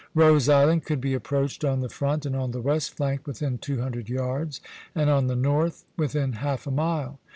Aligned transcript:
Rose 0.15 0.49
Island 0.49 0.83
could 0.83 0.99
be 0.99 1.13
approached 1.13 1.63
on 1.63 1.81
the 1.81 1.87
front 1.87 2.25
and 2.25 2.35
on 2.35 2.49
the 2.49 2.59
west 2.59 2.95
flank 2.97 3.27
within 3.27 3.59
two 3.59 3.81
hundred 3.81 4.09
yards, 4.09 4.59
and 4.95 5.11
on 5.11 5.27
the 5.27 5.35
north 5.35 5.85
within 5.95 6.33
half 6.33 6.65
a 6.65 6.71
mile. 6.71 7.19